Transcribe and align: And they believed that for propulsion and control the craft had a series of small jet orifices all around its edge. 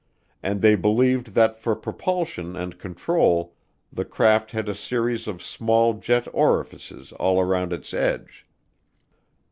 And 0.41 0.63
they 0.63 0.73
believed 0.73 1.35
that 1.35 1.59
for 1.59 1.75
propulsion 1.75 2.55
and 2.55 2.79
control 2.79 3.53
the 3.93 4.03
craft 4.03 4.49
had 4.49 4.67
a 4.67 4.73
series 4.73 5.27
of 5.27 5.43
small 5.43 5.93
jet 5.93 6.27
orifices 6.33 7.11
all 7.11 7.39
around 7.39 7.71
its 7.71 7.93
edge. 7.93 8.47